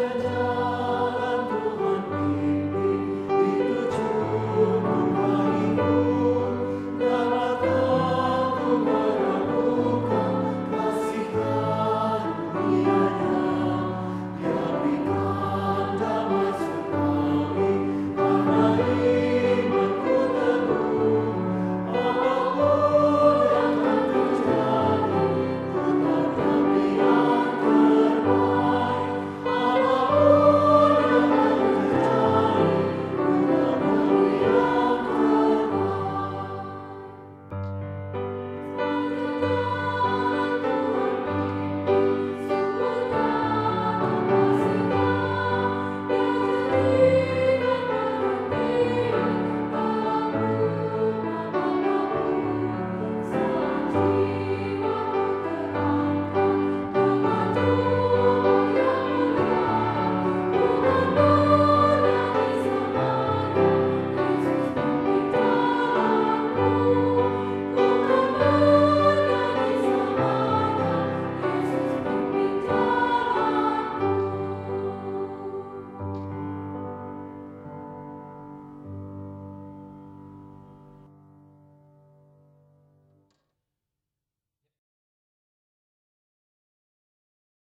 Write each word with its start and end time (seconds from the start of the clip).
da 0.00 0.08
da 0.22 0.69